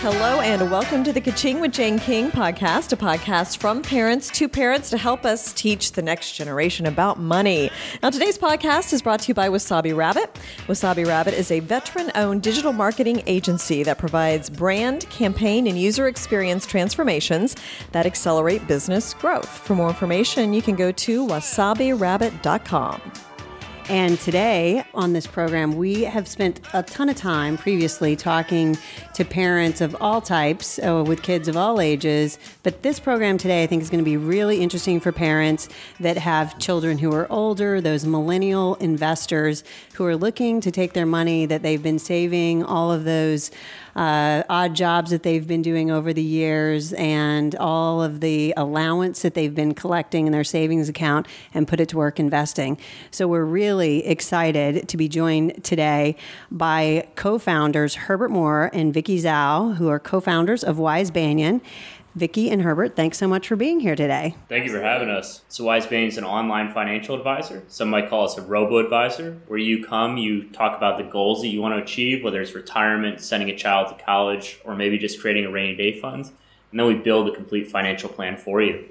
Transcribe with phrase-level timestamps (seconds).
[0.00, 4.48] Hello and welcome to the Kaching with Jane King podcast, a podcast from parents to
[4.48, 7.70] parents to help us teach the next generation about money.
[8.02, 10.34] Now, today's podcast is brought to you by Wasabi Rabbit.
[10.66, 16.08] Wasabi Rabbit is a veteran owned digital marketing agency that provides brand, campaign, and user
[16.08, 17.54] experience transformations
[17.92, 19.48] that accelerate business growth.
[19.48, 23.00] For more information, you can go to wasabirabbit.com.
[23.92, 28.78] And today on this program, we have spent a ton of time previously talking
[29.12, 32.38] to parents of all types uh, with kids of all ages.
[32.62, 35.68] But this program today, I think, is going to be really interesting for parents
[36.00, 41.04] that have children who are older, those millennial investors who are looking to take their
[41.04, 43.50] money that they've been saving, all of those
[43.96, 49.22] uh, odd jobs that they've been doing over the years and all of the allowance
[49.22, 52.78] that they've been collecting in their savings account and put it to work investing.
[53.10, 56.16] So we're really excited to be joined today
[56.50, 61.60] by co-founders Herbert Moore and Vicky Zhao, who are co-founders of Wise Banyan.
[62.14, 64.36] Vicki and Herbert, thanks so much for being here today.
[64.48, 65.42] Thank you for having us.
[65.48, 67.62] So Wise Banyan is an online financial advisor.
[67.68, 71.48] Some might call us a robo-advisor, where you come, you talk about the goals that
[71.48, 75.20] you want to achieve, whether it's retirement, sending a child to college, or maybe just
[75.20, 76.26] creating a rainy day fund.
[76.70, 78.90] And then we build a complete financial plan for you.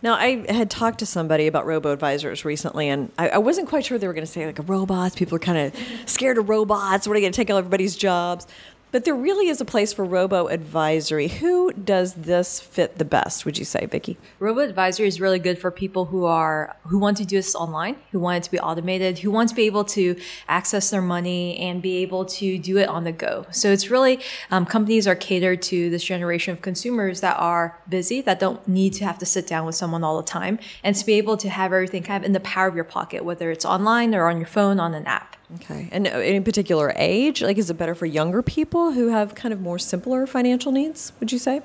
[0.00, 3.84] Now, I had talked to somebody about robo advisors recently, and I, I wasn't quite
[3.84, 5.14] sure they were going to say like a robots.
[5.14, 5.74] People are kind of
[6.06, 7.06] scared of robots.
[7.06, 8.46] What are they going to take all everybody's jobs?
[8.96, 11.28] But there really is a place for robo advisory.
[11.28, 13.44] Who does this fit the best?
[13.44, 14.16] Would you say, Vicki?
[14.38, 17.96] Robo advisory is really good for people who are who want to do this online,
[18.10, 20.18] who want it to be automated, who want to be able to
[20.48, 23.44] access their money and be able to do it on the go.
[23.50, 24.18] So it's really
[24.50, 28.94] um, companies are catered to this generation of consumers that are busy, that don't need
[28.94, 31.50] to have to sit down with someone all the time, and to be able to
[31.50, 34.38] have everything kind of in the power of your pocket, whether it's online or on
[34.38, 35.36] your phone on an app.
[35.54, 35.88] Okay.
[35.92, 37.42] And any particular age?
[37.42, 41.12] Like, is it better for younger people who have kind of more simpler financial needs,
[41.20, 41.62] would you say?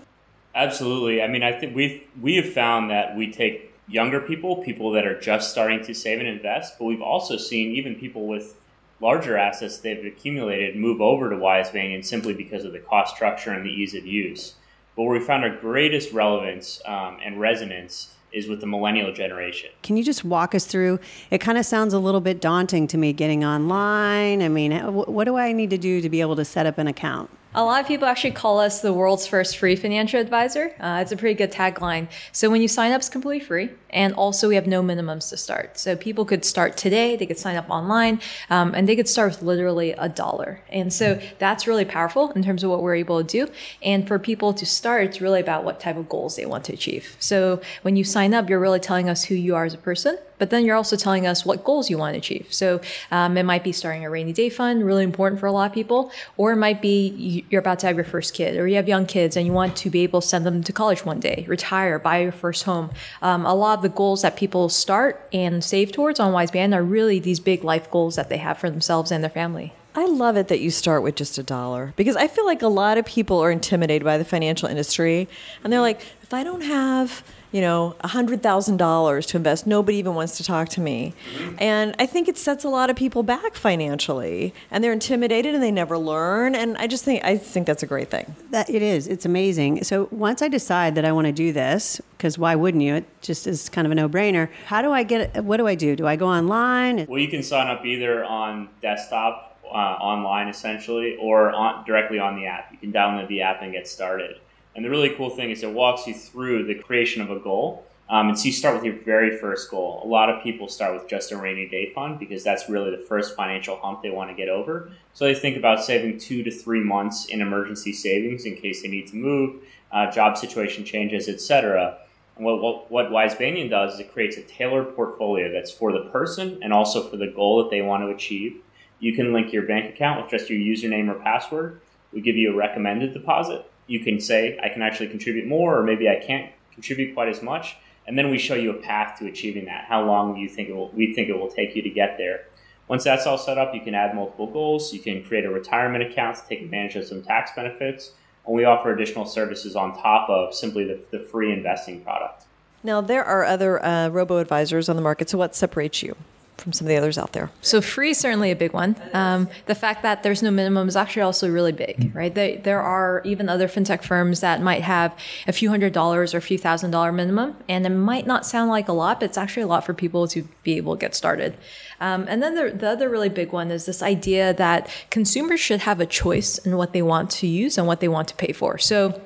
[0.54, 1.22] Absolutely.
[1.22, 5.06] I mean, I think we've, we have found that we take younger people, people that
[5.06, 8.56] are just starting to save and invest, but we've also seen even people with
[9.00, 13.52] larger assets they've accumulated move over to Wise Banyan simply because of the cost structure
[13.52, 14.54] and the ease of use.
[14.96, 19.70] But where we found our greatest relevance um, and resonance is with the millennial generation.
[19.84, 21.00] Can you just walk us through?
[21.30, 24.42] It kind of sounds a little bit daunting to me getting online.
[24.42, 26.88] I mean, what do I need to do to be able to set up an
[26.88, 27.30] account?
[27.54, 30.74] A lot of people actually call us the world's first free financial advisor.
[30.80, 32.08] Uh, it's a pretty good tagline.
[32.32, 33.70] So when you sign up, it's completely free.
[33.90, 35.78] And also, we have no minimums to start.
[35.78, 39.34] So people could start today, they could sign up online, um, and they could start
[39.34, 40.62] with literally a dollar.
[40.70, 43.52] And so that's really powerful in terms of what we're able to do.
[43.84, 46.74] And for people to start, it's really about what type of goals they want to
[46.74, 47.18] achieve.
[47.20, 50.18] So when you sign up, you're really telling us who you are as a person,
[50.42, 52.48] but then you're also telling us what goals you want to achieve.
[52.50, 52.82] So
[53.12, 55.72] um, it might be starting a rainy day fund, really important for a lot of
[55.72, 58.88] people, or it might be you're about to have your first kid, or you have
[58.88, 61.46] young kids and you want to be able to send them to college one day,
[61.48, 62.90] retire, buy your first home.
[63.22, 66.74] Um, a lot of the goals that people start and save towards on Wise Banyan
[66.74, 69.76] are really these big life goals that they have for themselves and their family.
[69.94, 72.68] I love it that you start with just a dollar because I feel like a
[72.68, 75.28] lot of people are intimidated by the financial industry
[75.64, 79.68] and they're like, if I don't have you know, $100,000 to invest.
[79.68, 81.14] Nobody even wants to talk to me.
[81.58, 85.62] And I think it sets a lot of people back financially and they're intimidated and
[85.62, 86.56] they never learn.
[86.56, 88.36] And I just think, I think that's a great thing.
[88.52, 89.08] That it is.
[89.08, 89.84] It's amazing.
[89.84, 92.96] So once I decide that I want to do this, because why wouldn't you?
[92.96, 94.50] It just is kind of a no brainer.
[94.66, 95.96] How do I get, what do I do?
[95.96, 97.06] Do I go online?
[97.08, 102.36] Well, you can sign up either on desktop uh, online essentially or on, directly on
[102.36, 102.72] the app.
[102.72, 104.38] You can download the app and get started.
[104.76, 107.86] And the really cool thing is it walks you through the creation of a goal.
[108.10, 110.02] Um, and so you start with your very first goal.
[110.04, 113.02] A lot of people start with just a rainy day fund because that's really the
[113.02, 114.92] first financial hump they want to get over.
[115.14, 118.90] So they think about saving two to three months in emergency savings in case they
[118.90, 119.64] need to move,
[119.94, 122.00] uh, job situation changes, etc.
[122.36, 126.60] And what, what, what does is it creates a tailored portfolio that's for the person
[126.62, 128.58] and also for the goal that they want to achieve.
[129.00, 131.80] You can link your bank account with just your username or password.
[132.12, 133.71] We give you a recommended deposit.
[133.92, 137.42] You can say, I can actually contribute more, or maybe I can't contribute quite as
[137.42, 137.76] much
[138.08, 139.86] and then we show you a path to achieving that.
[139.86, 142.18] How long do you think it will, we think it will take you to get
[142.18, 142.46] there?
[142.88, 144.94] Once that's all set up, you can add multiple goals.
[144.94, 148.12] You can create a retirement account to take advantage of some tax benefits.
[148.46, 152.46] And we offer additional services on top of simply the, the free investing product.
[152.84, 155.30] Now, there are other uh, robo advisors on the market.
[155.30, 156.16] So, what separates you?
[156.58, 157.50] From some of the others out there?
[157.62, 158.96] So free is certainly a big one.
[159.14, 162.34] Um, the fact that there's no minimum is actually also really big, right?
[162.34, 165.16] They, there are even other fintech firms that might have
[165.48, 168.70] a few hundred dollars or a few thousand dollar minimum, and it might not sound
[168.70, 171.16] like a lot, but it's actually a lot for people to be able to get
[171.16, 171.58] started.
[172.00, 175.82] Um, and then the, the other really big one is this idea that consumers should
[175.82, 178.52] have a choice in what they want to use and what they want to pay
[178.54, 178.78] for.
[178.78, 179.22] So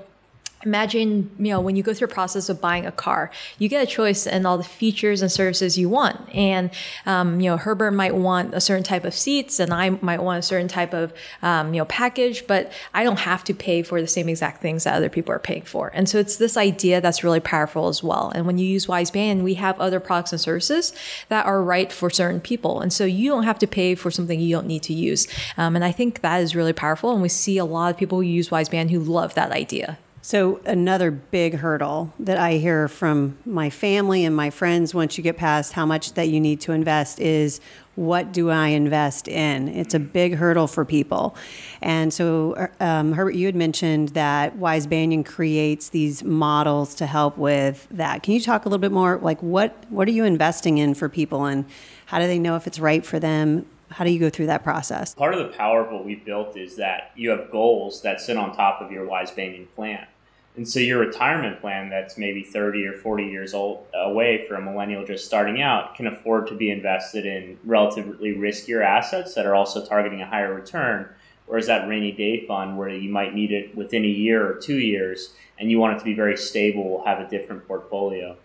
[0.66, 3.84] imagine you know when you go through a process of buying a car you get
[3.84, 6.20] a choice in all the features and services you want.
[6.34, 6.72] And
[7.06, 10.40] um, you know herbert might want a certain type of seats and i might want
[10.40, 14.02] a certain type of um, you know package but i don't have to pay for
[14.02, 15.92] the same exact things that other people are paying for.
[15.94, 18.32] And so it's this idea that's really powerful as well.
[18.36, 20.94] And when you use wise banyan we have other products and services
[21.30, 22.82] that are right for certain people.
[22.82, 25.28] And so you don't have to pay for something you don't need to use.
[25.58, 27.12] Um, and i think that is really powerful.
[27.12, 29.98] And we see a lot of people who use wise banyan who love that idea
[30.26, 35.24] so, another big hurdle that I hear from my family and my friends once you
[35.24, 37.62] get past how much that you need to invest is
[37.94, 39.68] what do I invest in?
[39.68, 41.36] It's a big hurdle for people.
[41.80, 47.38] And so, um, Herbert, you had mentioned that Wise Banyan creates these models to help
[47.38, 48.24] with that.
[48.24, 49.20] Can you talk a little bit more?
[49.22, 51.66] Like, what, what are you investing in for people, and
[52.08, 53.68] how do they know if it's right for them?
[53.92, 55.14] How do you go through that process?
[55.14, 58.38] Part of the power of what we built is that you have goals that sit
[58.38, 60.08] on top of your Wise Banyan plan.
[60.56, 64.62] And so your retirement plan that's maybe 30 or 40 years old away for a
[64.62, 69.54] millennial just starting out can afford to be invested in relatively riskier assets that are
[69.54, 71.10] also targeting a higher return.
[71.46, 74.80] Whereas that rainy day fund where you might need it within a year or two
[74.80, 78.38] years and you want it to be very stable will have a different portfolio.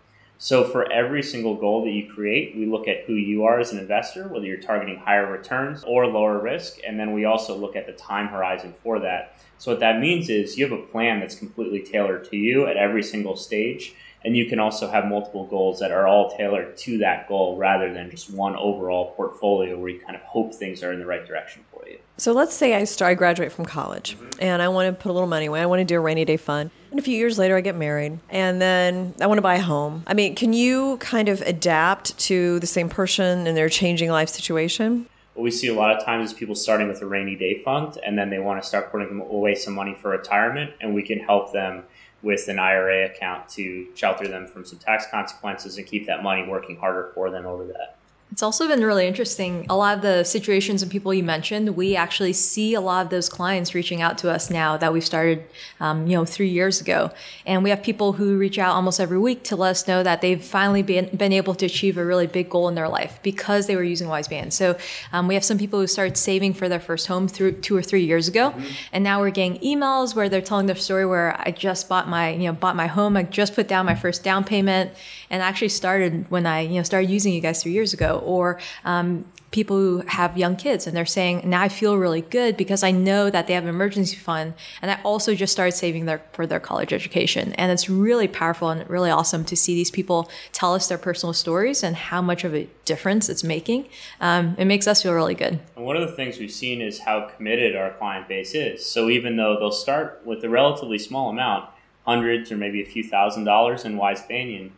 [0.43, 3.73] So for every single goal that you create, we look at who you are as
[3.73, 7.75] an investor, whether you're targeting higher returns or lower risk, and then we also look
[7.75, 9.37] at the time horizon for that.
[9.59, 12.75] So what that means is you have a plan that's completely tailored to you at
[12.75, 13.93] every single stage,
[14.25, 17.93] and you can also have multiple goals that are all tailored to that goal rather
[17.93, 21.27] than just one overall portfolio where you kind of hope things are in the right
[21.27, 21.99] direction for you.
[22.17, 24.39] So let's say I start, I graduate from college mm-hmm.
[24.39, 25.61] and I want to put a little money away.
[25.61, 26.71] I want to do a rainy day fund.
[26.91, 29.61] And a few years later, I get married and then I want to buy a
[29.61, 30.03] home.
[30.07, 34.27] I mean, can you kind of adapt to the same person and their changing life
[34.27, 35.07] situation?
[35.33, 37.97] What we see a lot of times is people starting with a rainy day fund
[38.05, 41.19] and then they want to start putting away some money for retirement, and we can
[41.19, 41.83] help them
[42.21, 46.45] with an IRA account to shelter them from some tax consequences and keep that money
[46.45, 47.95] working harder for them over that.
[48.31, 49.65] It's also been really interesting.
[49.69, 53.09] A lot of the situations and people you mentioned, we actually see a lot of
[53.09, 55.43] those clients reaching out to us now that we've started,
[55.81, 57.11] um, you know, three years ago.
[57.45, 60.21] And we have people who reach out almost every week to let us know that
[60.21, 63.67] they've finally been, been able to achieve a really big goal in their life because
[63.67, 64.51] they were using Wise Banyan.
[64.51, 64.77] So
[65.11, 67.81] um, we have some people who started saving for their first home through two or
[67.81, 68.65] three years ago, mm-hmm.
[68.93, 72.29] and now we're getting emails where they're telling their story where I just bought my,
[72.29, 74.91] you know, bought my home, I just put down my first down payment,
[75.29, 78.59] and actually started when I, you know, started using you guys three years ago or
[78.85, 82.83] um, people who have young kids and they're saying now i feel really good because
[82.83, 86.21] i know that they have an emergency fund and i also just started saving their,
[86.33, 87.53] for their college education.
[87.53, 91.33] And it's really powerful and really awesome to see these people tell us their personal
[91.33, 93.89] stories and how much of a difference it's making.
[94.19, 95.59] Um, it makes us feel really good.
[95.75, 98.85] And one of the things we've seen is how committed our client base is.
[98.85, 101.69] So even though they'll start with a relatively small amount
[102.05, 104.71] hundreds or maybe a few thousand dollars in wise banyan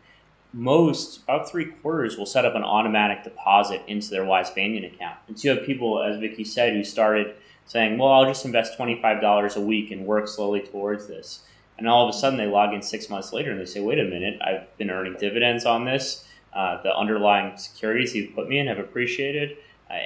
[0.54, 5.18] most, about three quarters, will set up an automatic deposit into their Wise Banyan account.
[5.28, 8.78] And so you have people, as Vicky said, who started saying, well, I'll just invest
[8.78, 11.44] $25 a week and work slowly towards this.
[11.78, 14.00] And all of a sudden they log in six months later and they say, wait
[14.00, 16.26] a minute, I've been earning dividends on this.
[16.54, 19.58] Uh, the underlying securities you've put me in have appreciated.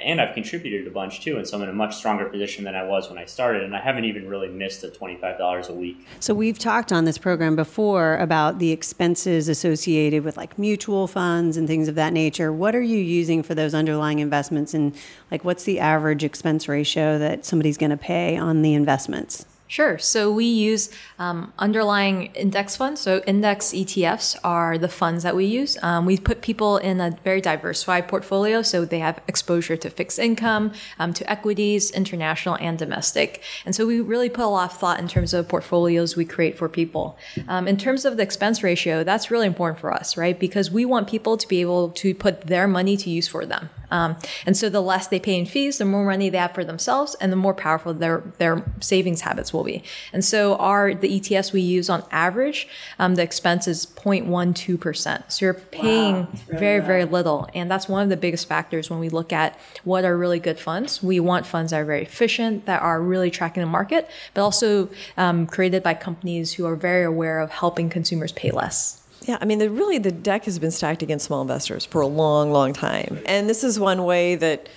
[0.04, 2.74] And I've contributed a bunch too, and so I'm in a much stronger position than
[2.74, 6.06] I was when I started, and I haven't even really missed the $25 a week.
[6.20, 11.56] So we've talked on this program before about the expenses associated with like mutual funds
[11.56, 12.52] and things of that nature.
[12.52, 14.94] What are you using for those underlying investments, and
[15.30, 19.46] like what's the average expense ratio that somebody's going to pay on the investments?
[19.68, 19.98] Sure.
[19.98, 23.02] So we use um, underlying index funds.
[23.02, 25.76] So index ETFs are the funds that we use.
[25.82, 30.18] Um, we put people in a very diversified portfolio, so they have exposure to fixed
[30.18, 33.42] income, um, to equities, international and domestic.
[33.66, 36.56] And so we really put a lot of thought in terms of portfolios we create
[36.56, 37.18] for people.
[37.46, 40.38] Um, in terms of the expense ratio, that's really important for us, right?
[40.38, 43.68] Because we want people to be able to put their money to use for them.
[43.90, 44.16] Um,
[44.46, 47.14] and so the less they pay in fees, the more money they have for themselves,
[47.20, 49.82] and the more powerful their their savings habits will be.
[50.12, 52.68] And so our the ETFs we use on average,
[52.98, 55.32] um, the expense is 0.12 percent.
[55.32, 58.90] So you're paying wow, really very very little, and that's one of the biggest factors
[58.90, 61.02] when we look at what are really good funds.
[61.02, 64.88] We want funds that are very efficient, that are really tracking the market, but also
[65.16, 68.97] um, created by companies who are very aware of helping consumers pay less.
[69.22, 72.06] Yeah, I mean, the, really, the deck has been stacked against small investors for a
[72.06, 74.68] long, long time, and this is one way that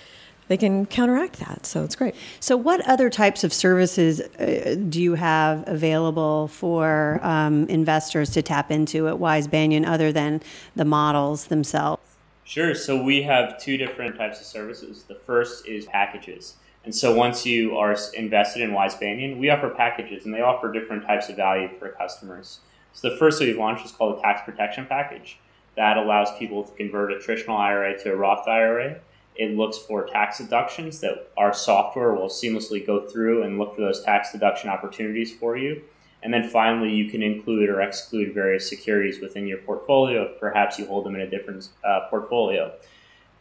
[0.52, 1.66] they can counteract that.
[1.66, 2.14] So it's great.
[2.42, 8.42] So, what other types of services uh, do you have available for um, investors to
[8.42, 10.42] tap into at Wise Banyan other than
[10.76, 12.02] the models themselves?
[12.44, 12.76] Sure.
[12.76, 15.04] So, we have two different types of services.
[15.04, 16.56] The first is packages.
[16.84, 20.70] And so, once you are invested in Wise Banyan, we offer packages, and they offer
[20.70, 22.60] different types of value for customers.
[22.94, 25.40] So the first we've launched is called the tax protection package.
[25.78, 29.00] That allows people to convert a traditional IRA to a Roth IRA.
[29.36, 33.82] It looks for tax deductions that our software will seamlessly go through and look for
[33.82, 35.82] those tax deduction opportunities for you.
[36.24, 40.78] And then finally, you can include or exclude various securities within your portfolio if perhaps
[40.78, 42.74] you hold them in a different uh, portfolio.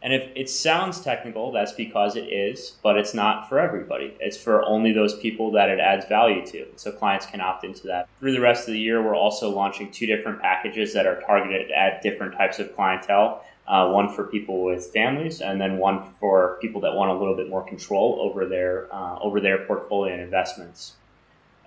[0.03, 4.15] And if it sounds technical, that's because it is, but it's not for everybody.
[4.19, 6.65] It's for only those people that it adds value to.
[6.75, 8.09] So clients can opt into that.
[8.19, 11.69] Through the rest of the year, we're also launching two different packages that are targeted
[11.71, 13.45] at different types of clientele.
[13.67, 17.35] Uh, one for people with families, and then one for people that want a little
[17.35, 20.93] bit more control over their uh, over their portfolio and investments.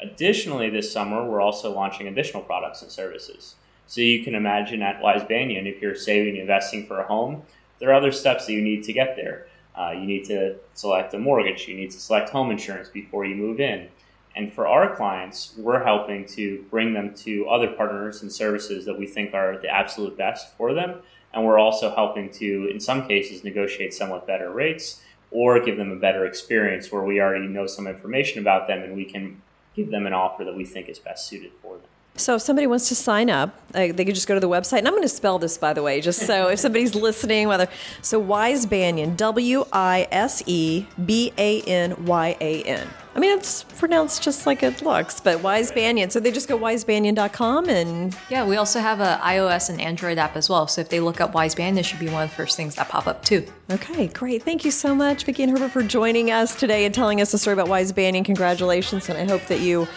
[0.02, 3.54] Additionally, this summer we're also launching additional products and services.
[3.86, 7.44] So you can imagine at Wise Banyan, if you're saving investing for a home,
[7.78, 9.46] there are other steps that you need to get there.
[9.76, 13.34] Uh, you need to select a mortgage, you need to select home insurance before you
[13.34, 13.88] move in.
[14.36, 18.98] And for our clients, we're helping to bring them to other partners and services that
[18.98, 21.00] we think are the absolute best for them.
[21.32, 25.90] And we're also helping to, in some cases, negotiate somewhat better rates or give them
[25.90, 29.42] a better experience where we already know some information about them and we can
[29.74, 31.86] give them an offer that we think is best suited for them.
[32.16, 34.78] So if somebody wants to sign up, uh, they could just go to the website.
[34.78, 37.66] And I'm going to spell this, by the way, just so if somebody's listening, whether
[38.02, 42.88] so Wise Banyan, W I S E B A N Y A N.
[43.16, 46.10] I mean, it's pronounced just like it looks, but Wise Banyan.
[46.10, 48.16] So they just go wisebanyan.com and.
[48.28, 50.68] Yeah, we also have a iOS and Android app as well.
[50.68, 52.76] So if they look up Wise Banyan, it should be one of the first things
[52.76, 53.44] that pop up too.
[53.70, 54.44] Okay, great.
[54.44, 57.38] Thank you so much, Vicki and Herbert, for joining us today and telling us the
[57.38, 58.22] story about Wise Banyan.
[58.22, 59.88] Congratulations, and I hope that you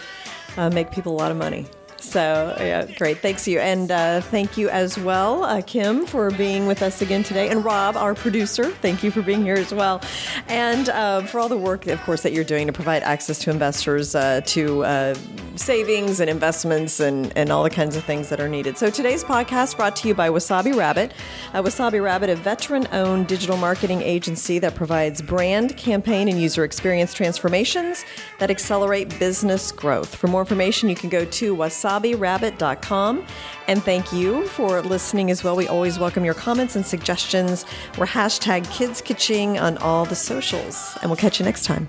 [0.56, 1.66] uh, make people a lot of money.
[2.00, 3.18] So, yeah, great.
[3.18, 3.58] Thanks you.
[3.58, 7.48] And uh, thank you as well, uh, Kim, for being with us again today.
[7.48, 10.00] And Rob, our producer, thank you for being here as well.
[10.46, 13.50] And uh, for all the work, of course, that you're doing to provide access to
[13.50, 15.14] investors uh, to uh,
[15.56, 18.78] savings and investments and, and all the kinds of things that are needed.
[18.78, 21.12] So, today's podcast brought to you by Wasabi Rabbit.
[21.52, 27.12] Wasabi Rabbit, a veteran owned digital marketing agency that provides brand, campaign, and user experience
[27.12, 28.04] transformations
[28.38, 30.14] that accelerate business growth.
[30.14, 33.26] For more information, you can go to wasabi WasabiRabbit.com.
[33.66, 35.56] And thank you for listening as well.
[35.56, 37.64] We always welcome your comments and suggestions.
[37.96, 40.96] We're hashtag Kids Kaching on all the socials.
[41.02, 41.88] And we'll catch you next time.